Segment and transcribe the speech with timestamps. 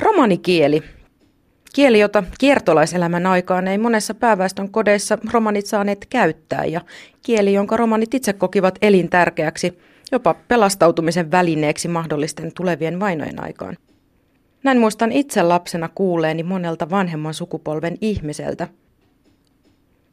[0.00, 0.82] Romanikieli.
[1.74, 6.80] Kieli, jota kiertolaiselämän aikaan ei monessa pääväestön kodeissa romanit saaneet käyttää ja
[7.22, 9.78] kieli, jonka romanit itse kokivat elintärkeäksi,
[10.12, 13.76] jopa pelastautumisen välineeksi mahdollisten tulevien vainojen aikaan.
[14.62, 18.68] Näin muistan itse lapsena kuuleeni monelta vanhemman sukupolven ihmiseltä.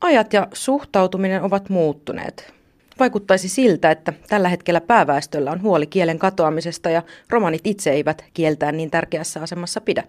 [0.02, 2.54] Ajat ja suhtautuminen ovat muuttuneet.
[3.02, 8.77] Vaikuttaisi siltä, että tällä hetkellä pääväestöllä on huoli kielen katoamisesta ja romanit itse eivät kieltään
[8.77, 10.03] niin tärkeässä asemassa pidä.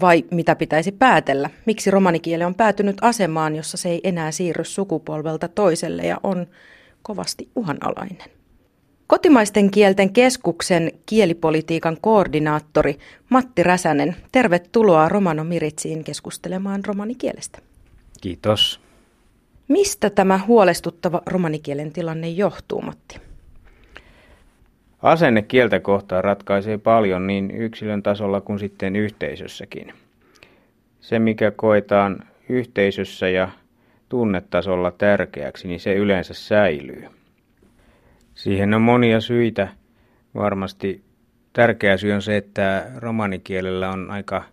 [0.00, 1.50] Vai mitä pitäisi päätellä?
[1.66, 6.46] Miksi romanikieli on päätynyt asemaan, jossa se ei enää siirry sukupolvelta toiselle ja on
[7.02, 8.30] kovasti uhanalainen?
[9.06, 12.98] Kotimaisten kielten keskuksen kielipolitiikan koordinaattori
[13.28, 17.58] Matti Räsänen, tervetuloa Romano Miritsiin keskustelemaan romanikielestä.
[18.20, 18.85] Kiitos.
[19.68, 23.20] Mistä tämä huolestuttava romanikielen tilanne johtuu, Matti?
[25.02, 29.92] Asenne kieltä kohtaan ratkaisee paljon niin yksilön tasolla kuin sitten yhteisössäkin.
[31.00, 33.48] Se, mikä koetaan yhteisössä ja
[34.08, 37.04] tunnetasolla tärkeäksi, niin se yleensä säilyy.
[38.34, 39.68] Siihen on monia syitä.
[40.34, 41.02] Varmasti
[41.52, 44.44] tärkeä syy on se, että romanikielellä on aika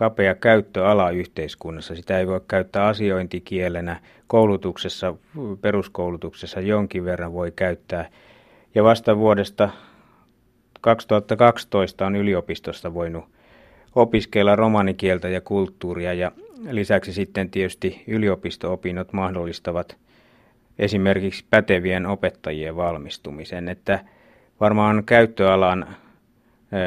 [0.00, 1.94] kapea käyttöala yhteiskunnassa.
[1.94, 4.00] Sitä ei voi käyttää asiointikielenä.
[4.26, 5.14] Koulutuksessa,
[5.60, 8.10] peruskoulutuksessa jonkin verran voi käyttää.
[8.74, 9.70] Ja vasta vuodesta
[10.80, 13.24] 2012 on yliopistosta voinut
[13.94, 16.32] opiskella romanikieltä ja kulttuuria ja
[16.70, 19.96] lisäksi sitten tietysti yliopisto-opinnot mahdollistavat
[20.78, 24.04] esimerkiksi pätevien opettajien valmistumisen, että
[24.60, 25.86] varmaan käyttöalan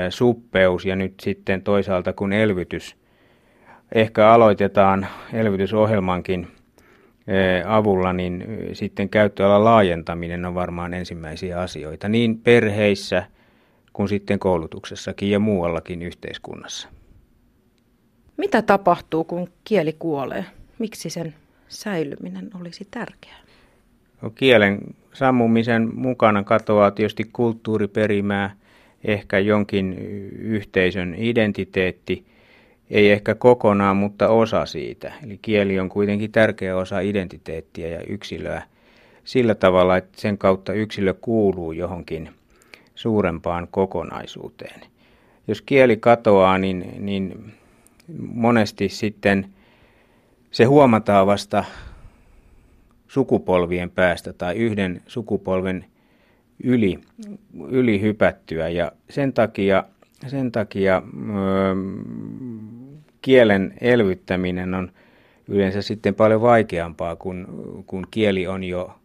[0.09, 3.02] suppeus ja nyt sitten toisaalta kun elvytys
[3.93, 6.47] ehkä aloitetaan elvytysohjelmankin
[7.67, 13.23] avulla, niin sitten käyttöalan laajentaminen on varmaan ensimmäisiä asioita niin perheissä
[13.93, 16.87] kuin sitten koulutuksessakin ja muuallakin yhteiskunnassa.
[18.37, 20.45] Mitä tapahtuu, kun kieli kuolee?
[20.79, 21.33] Miksi sen
[21.67, 23.39] säilyminen olisi tärkeää?
[24.21, 24.79] No, kielen
[25.13, 28.55] sammumisen mukana katoaa tietysti kulttuuriperimää,
[29.03, 29.93] ehkä jonkin
[30.39, 32.25] yhteisön identiteetti,
[32.89, 35.13] ei ehkä kokonaan, mutta osa siitä.
[35.25, 38.63] Eli kieli on kuitenkin tärkeä osa identiteettiä ja yksilöä
[39.23, 42.29] sillä tavalla, että sen kautta yksilö kuuluu johonkin
[42.95, 44.81] suurempaan kokonaisuuteen.
[45.47, 47.53] Jos kieli katoaa, niin, niin
[48.17, 49.47] monesti sitten
[50.51, 51.63] se huomataan vasta
[53.07, 55.85] sukupolvien päästä tai yhden sukupolven
[56.63, 56.99] yli,
[57.69, 58.69] yli hypättyä.
[58.69, 59.83] Ja sen takia,
[60.27, 61.75] sen takia öö,
[63.23, 64.91] kielen elvyttäminen on
[65.47, 67.47] yleensä sitten paljon vaikeampaa, kun,
[67.87, 68.95] kun kieli on jo,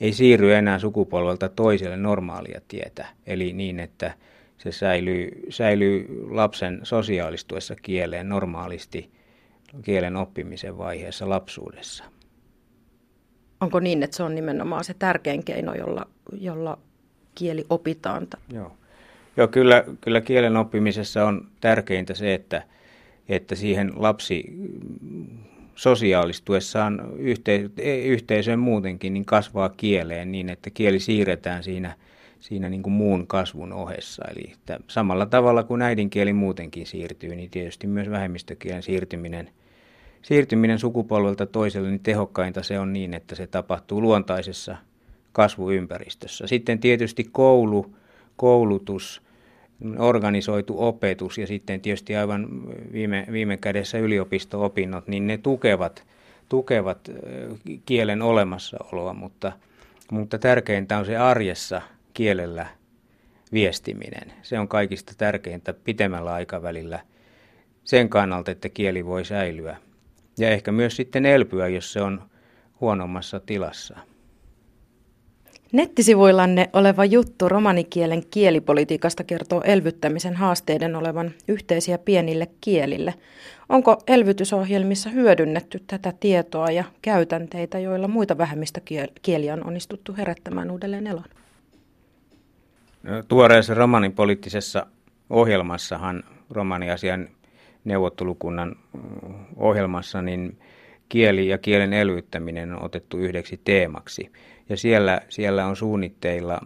[0.00, 3.06] ei siirry enää sukupolvelta toiselle normaalia tietä.
[3.26, 4.14] Eli niin, että
[4.58, 9.10] se säilyy, säilyy lapsen sosiaalistuessa kieleen normaalisti
[9.82, 12.04] kielen oppimisen vaiheessa lapsuudessa.
[13.60, 16.06] Onko niin, että se on nimenomaan se tärkein keino, jolla,
[16.40, 16.78] jolla
[17.34, 18.26] kieli opitaan?
[18.52, 18.72] Joo,
[19.36, 22.62] Joo kyllä, kyllä kielen oppimisessa on tärkeintä se, että,
[23.28, 24.44] että siihen lapsi
[25.74, 27.70] sosiaalistuessaan yhte,
[28.04, 31.94] yhteisöön muutenkin niin kasvaa kieleen niin, että kieli siirretään siinä,
[32.40, 34.24] siinä niin kuin muun kasvun ohessa.
[34.30, 39.50] Eli että samalla tavalla kuin äidinkieli muutenkin siirtyy, niin tietysti myös vähemmistökielen siirtyminen–
[40.26, 44.76] siirtyminen sukupolvelta toiselle, niin tehokkainta se on niin, että se tapahtuu luontaisessa
[45.32, 46.46] kasvuympäristössä.
[46.46, 47.96] Sitten tietysti koulu,
[48.36, 49.22] koulutus,
[49.98, 52.48] organisoitu opetus ja sitten tietysti aivan
[52.92, 56.04] viime, viime kädessä yliopisto-opinnot, niin ne tukevat,
[56.48, 57.10] tukevat
[57.86, 59.52] kielen olemassaoloa, mutta,
[60.10, 61.82] mutta tärkeintä on se arjessa
[62.14, 62.66] kielellä
[63.52, 64.32] viestiminen.
[64.42, 67.00] Se on kaikista tärkeintä pitemmällä aikavälillä
[67.84, 69.76] sen kannalta, että kieli voi säilyä
[70.38, 72.22] ja ehkä myös sitten elpyä, jos se on
[72.80, 73.98] huonommassa tilassa.
[75.76, 83.14] Nettisivuillanne oleva juttu romanikielen kielipolitiikasta kertoo elvyttämisen haasteiden olevan yhteisiä pienille kielille.
[83.68, 91.24] Onko elvytysohjelmissa hyödynnetty tätä tietoa ja käytänteitä, joilla muita vähemmistökieliä on onnistuttu herättämään uudelleen elon?
[93.02, 94.86] No, tuoreessa romanipoliittisessa
[95.30, 97.28] ohjelmassahan romaniasian
[97.84, 98.76] neuvottelukunnan
[99.56, 100.58] ohjelmassa, niin
[101.08, 104.32] kieli ja kielen elvyttäminen on otettu yhdeksi teemaksi.
[104.68, 106.60] Ja siellä, siellä on suunnitteilla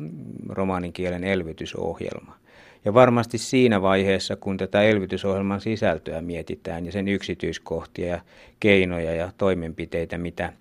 [0.48, 2.36] romaanin kielen elvytysohjelma.
[2.84, 8.20] Ja varmasti siinä vaiheessa, kun tätä elvytysohjelman sisältöä mietitään ja sen yksityiskohtia ja
[8.60, 10.52] keinoja ja toimenpiteitä, mitä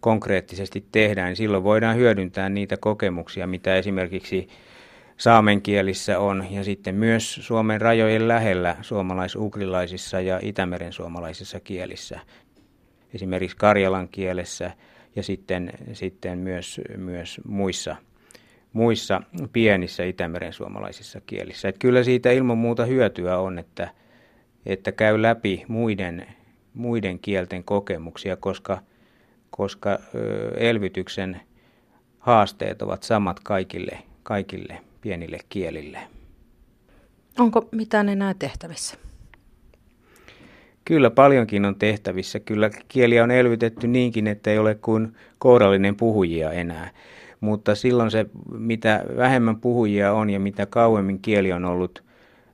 [0.00, 4.48] konkreettisesti tehdään, niin silloin voidaan hyödyntää niitä kokemuksia, mitä esimerkiksi
[5.16, 12.20] saamenkielissä on ja sitten myös Suomen rajojen lähellä suomalais-ugrilaisissa ja Itämeren suomalaisissa kielissä.
[13.14, 14.70] Esimerkiksi Karjalan kielessä
[15.16, 17.96] ja sitten, sitten myös, myös muissa,
[18.72, 19.22] muissa
[19.52, 21.68] pienissä Itämeren suomalaisissa kielissä.
[21.68, 23.90] Et kyllä siitä ilman muuta hyötyä on, että,
[24.66, 26.26] että käy läpi muiden,
[26.74, 28.80] muiden kielten kokemuksia, koska,
[29.50, 29.98] koska
[30.56, 31.40] elvytyksen
[32.18, 35.98] haasteet ovat samat kaikille, kaikille pienille kielille.
[37.38, 38.96] Onko mitään enää tehtävissä?
[40.84, 42.40] Kyllä paljonkin on tehtävissä.
[42.40, 46.90] Kyllä kieliä on elvytetty niinkin, että ei ole kuin kourallinen puhujia enää.
[47.40, 48.26] Mutta silloin se,
[48.58, 52.02] mitä vähemmän puhujia on ja mitä kauemmin kieli on ollut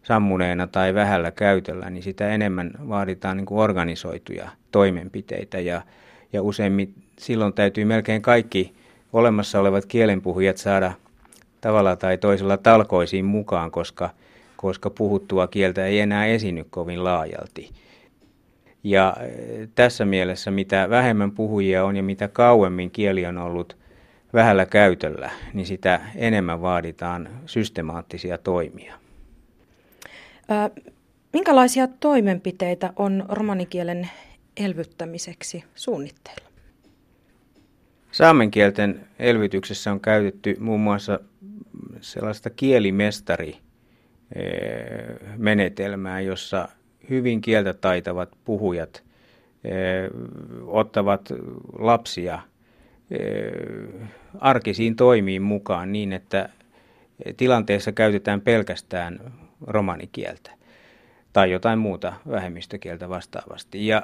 [0.02, 5.60] sammuneena tai vähällä käytöllä, niin sitä enemmän vaaditaan niin kuin organisoituja toimenpiteitä.
[5.60, 5.82] Ja,
[6.32, 8.74] ja useimmin silloin täytyy melkein kaikki
[9.12, 10.92] olemassa olevat kielenpuhujat saada
[11.60, 14.10] tavalla tai toisella talkoisiin mukaan, koska,
[14.56, 17.70] koska puhuttua kieltä ei enää esiny kovin laajalti.
[18.84, 23.76] Ja eh, tässä mielessä mitä vähemmän puhujia on ja mitä kauemmin kieli on ollut
[24.32, 28.94] vähällä käytöllä, niin sitä enemmän vaaditaan systemaattisia toimia.
[31.32, 34.10] minkälaisia toimenpiteitä on romanikielen
[34.56, 36.50] elvyttämiseksi suunnitteilla?
[38.12, 41.20] Saamenkielten elvytyksessä on käytetty muun muassa
[42.00, 43.56] sellaista kielimestari
[45.36, 46.68] menetelmää, jossa
[47.10, 49.02] hyvin kieltä taitavat puhujat
[50.66, 51.32] ottavat
[51.78, 52.38] lapsia
[54.38, 56.48] arkisiin toimiin mukaan niin, että
[57.36, 59.32] tilanteessa käytetään pelkästään
[59.66, 60.50] romanikieltä
[61.32, 63.86] tai jotain muuta vähemmistökieltä vastaavasti.
[63.86, 64.02] Ja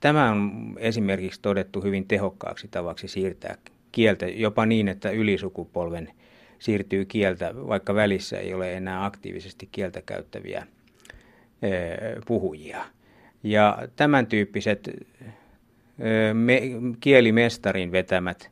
[0.00, 3.56] tämä on esimerkiksi todettu hyvin tehokkaaksi tavaksi siirtää
[3.92, 6.12] kieltä jopa niin, että ylisukupolven
[6.58, 10.66] siirtyy kieltä, vaikka välissä ei ole enää aktiivisesti kieltä käyttäviä
[12.26, 12.84] puhujia.
[13.42, 14.90] Ja tämän tyyppiset
[16.32, 16.60] me,
[17.00, 18.50] kielimestarin vetämät,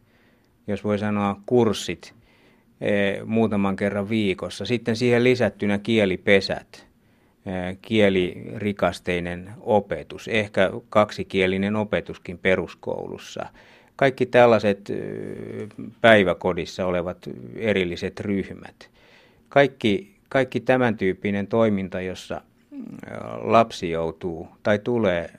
[0.66, 2.14] jos voi sanoa kurssit,
[3.24, 4.64] muutaman kerran viikossa.
[4.64, 6.86] Sitten siihen lisättynä kielipesät,
[7.82, 13.46] kielirikasteinen opetus, ehkä kaksikielinen opetuskin peruskoulussa.
[13.96, 14.92] Kaikki tällaiset
[16.00, 17.18] päiväkodissa olevat
[17.56, 18.90] erilliset ryhmät.
[19.48, 22.40] Kaikki, kaikki tämän tyyppinen toiminta, jossa
[23.40, 25.30] lapsi joutuu tai tulee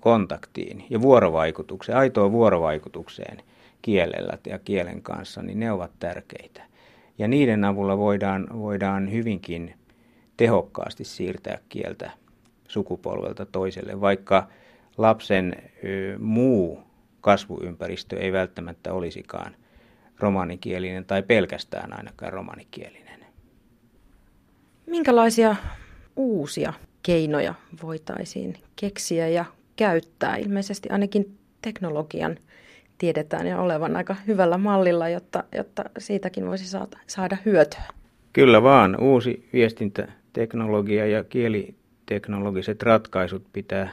[0.00, 3.38] kontaktiin ja vuorovaikutukseen, aitoon vuorovaikutukseen
[3.82, 6.62] kielellä ja kielen kanssa, niin ne ovat tärkeitä.
[7.18, 9.74] Ja niiden avulla voidaan, voidaan hyvinkin
[10.36, 12.10] tehokkaasti siirtää kieltä
[12.68, 14.48] sukupolvelta toiselle, vaikka
[14.98, 16.82] lapsen ö, muu
[17.20, 19.56] kasvuympäristö ei välttämättä olisikaan
[20.18, 23.20] romanikielinen tai pelkästään ainakaan romanikielinen.
[24.86, 25.56] Minkälaisia
[26.20, 26.72] uusia
[27.02, 29.44] keinoja voitaisiin keksiä ja
[29.76, 30.36] käyttää?
[30.36, 32.36] Ilmeisesti ainakin teknologian
[32.98, 37.82] tiedetään ja olevan aika hyvällä mallilla, jotta, jotta siitäkin voisi saada, saada hyötyä.
[38.32, 39.00] Kyllä vaan.
[39.00, 43.90] Uusi viestintäteknologia ja kieliteknologiset ratkaisut pitää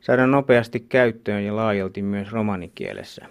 [0.00, 3.26] saada nopeasti käyttöön ja laajalti myös romanikielessä.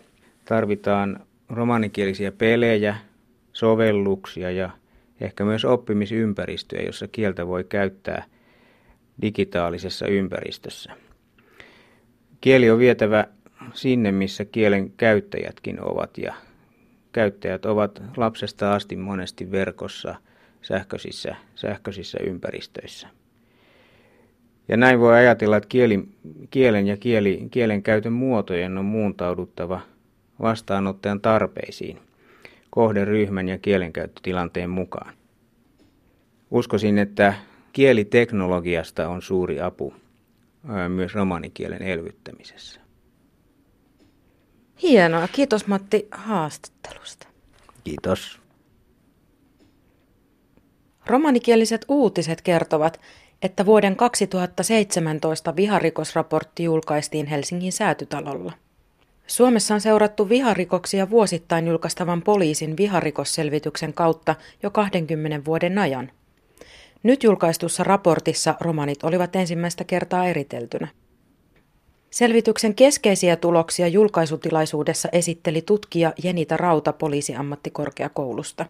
[0.45, 1.19] Tarvitaan
[1.49, 2.95] romanikielisiä pelejä,
[3.53, 4.69] sovelluksia ja
[5.21, 8.25] ehkä myös oppimisympäristöjä, jossa kieltä voi käyttää
[9.21, 10.91] digitaalisessa ympäristössä.
[12.41, 13.27] Kieli on vietävä
[13.73, 16.33] sinne, missä kielen käyttäjätkin ovat ja
[17.11, 20.15] käyttäjät ovat lapsesta asti monesti verkossa
[20.61, 23.07] sähköisissä, sähköisissä ympäristöissä.
[24.67, 26.03] Ja näin voi ajatella, että kieli,
[26.49, 29.81] kielen ja kieli, kielen käytön muotojen on muuntauduttava
[30.41, 31.99] vastaanottajan tarpeisiin
[32.75, 35.13] kohderyhmän ja kielenkäyttötilanteen mukaan.
[36.51, 37.33] Uskoisin, että
[37.73, 39.93] kieliteknologiasta on suuri apu
[40.89, 42.79] myös romanikielen elvyttämisessä.
[44.81, 45.27] Hienoa.
[45.27, 47.27] Kiitos Matti haastattelusta.
[47.83, 48.39] Kiitos.
[51.05, 53.01] Romanikieliset uutiset kertovat,
[53.41, 58.53] että vuoden 2017 viharikosraportti julkaistiin Helsingin säätytalolla.
[59.27, 66.11] Suomessa on seurattu viharikoksia vuosittain julkaistavan poliisin viharikosselvityksen kautta jo 20 vuoden ajan.
[67.03, 70.87] Nyt julkaistussa raportissa romanit olivat ensimmäistä kertaa eriteltynä.
[72.09, 78.65] Selvityksen keskeisiä tuloksia julkaisutilaisuudessa esitteli tutkija Jenita Rauta poliisiammattikorkeakoulusta.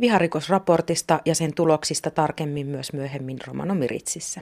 [0.00, 4.40] Viharikosraportista ja sen tuloksista tarkemmin myös myöhemmin Romano Miritsissä.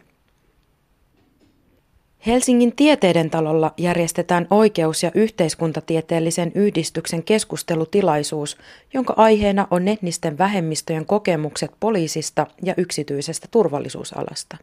[2.26, 8.56] Helsingin tieteiden talolla järjestetään oikeus- ja yhteiskuntatieteellisen yhdistyksen keskustelutilaisuus,
[8.94, 14.56] jonka aiheena on etnisten vähemmistöjen kokemukset poliisista ja yksityisestä turvallisuusalasta.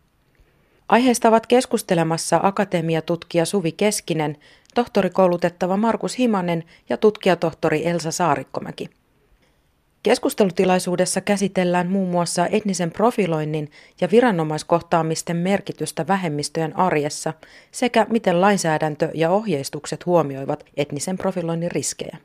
[0.89, 4.37] Aiheesta ovat keskustelemassa akatemiatutkija Suvi Keskinen,
[4.75, 8.89] tohtorikoulutettava Markus Himanen ja tutkijatohtori Elsa Saarikkomäki.
[10.07, 13.71] Keskustelutilaisuudessa käsitellään muun muassa etnisen profiloinnin
[14.01, 17.33] ja viranomaiskohtaamisten merkitystä vähemmistöjen arjessa
[17.71, 22.17] sekä miten lainsäädäntö ja ohjeistukset huomioivat etnisen profiloinnin riskejä.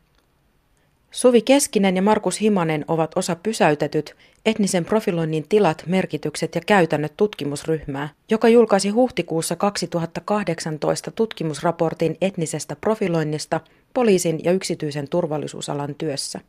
[1.10, 8.08] Suvi Keskinen ja Markus Himanen ovat osa pysäytetyt etnisen profiloinnin tilat, merkitykset ja käytännöt tutkimusryhmää,
[8.30, 13.60] joka julkaisi huhtikuussa 2018 tutkimusraportin etnisestä profiloinnista
[13.94, 16.40] poliisin ja yksityisen turvallisuusalan työssä.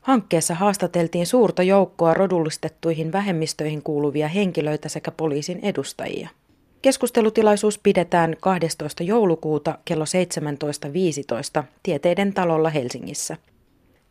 [0.00, 6.28] Hankkeessa haastateltiin suurta joukkoa rodullistettuihin vähemmistöihin kuuluvia henkilöitä sekä poliisin edustajia.
[6.82, 9.02] Keskustelutilaisuus pidetään 12.
[9.02, 10.04] joulukuuta kello
[11.60, 13.36] 17.15 Tieteiden talolla Helsingissä.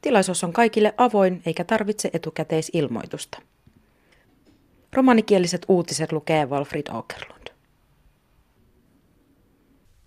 [0.01, 3.41] Tilaisuus on kaikille avoin eikä tarvitse etukäteisilmoitusta.
[4.93, 7.47] Romanikieliset uutiset lukee Walfrid Åkerlund.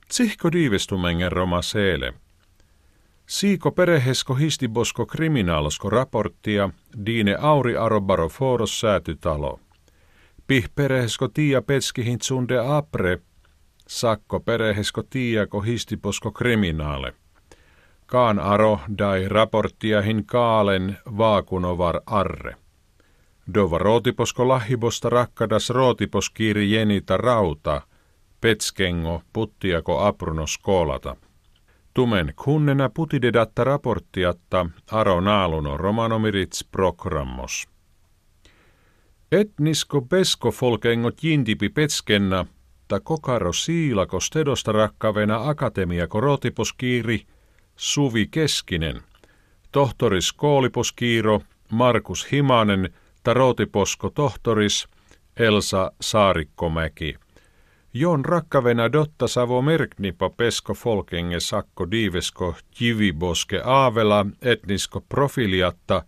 [0.09, 2.15] Tsihko diivestumengen roma seele.
[3.31, 6.71] Siiko perehesko histibosko kriminaalosko raporttia,
[7.07, 9.61] diine auri arobaro foros säätytalo.
[10.47, 13.19] Pih perehesko tiia petskihin tsunde apre,
[13.89, 17.13] sakko perehesko tiiako histibosko kriminaale.
[18.07, 22.57] Kaan aro dai raporttiahin kaalen vaakunovar arre.
[23.55, 27.83] Dova rootiposko lahibosta rakkadas rootiposkiiri jenita rauta,
[28.41, 31.17] petskengo puttiako aprunos koolata.
[31.95, 37.69] Tumen kunnena putidedatta raporttiatta aro naaluno romanomirits programmos.
[39.33, 42.47] Etnisko besko folkengot jintipi petskenna,
[42.89, 47.27] ta kokaro siilako stedosta rakkavena akatemiako rootiposkiiri–
[47.81, 49.03] Suvi Keskinen,
[49.73, 54.89] tohtoris Kooliposkiiro, Markus Himanen, Tarotiposko tohtoris,
[55.37, 57.15] Elsa Saarikkomäki.
[57.95, 66.03] Jon rakkavena dotta savo merknipa pesko folkenge sakko diivesko kiviboske aavela etnisko profiliatta,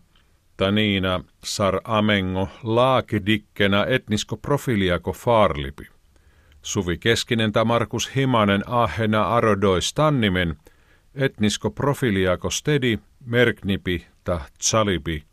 [0.57, 5.85] Taniina sar amengo laakidikkenä etnisko profiliako faarlipi.
[6.63, 10.57] Suvi Keskinen ta Markus Himanen ahena arodoi stannimen–
[11.15, 15.25] etnisko profiliako stedi, merknipi ta tsalipi,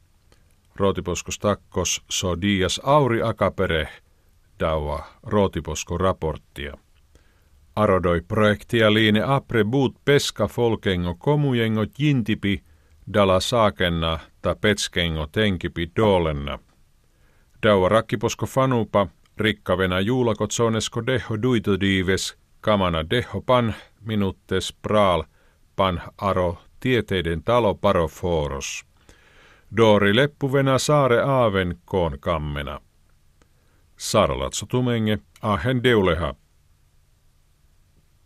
[0.75, 3.88] rootiposkos takkos so dias auri akapere,
[4.59, 6.73] daua rootiposko raporttia.
[7.75, 12.63] Arodoi projektia liine apre buut peska folkengo komujengo jintipi,
[13.13, 16.59] dala saakenna ta petskengo tenkipi dolenna.
[17.63, 25.23] Daua rakkiposko fanupa, rikkavena juulakot sonesko deho duitodiives, kamana deho pan, minuttes praal–
[25.79, 28.85] pan aro tieteiden talo paroforos.
[29.77, 32.79] Doori leppuvena saare aaven koon kammena.
[34.00, 36.34] Sarlatso tumenge ahen deuleha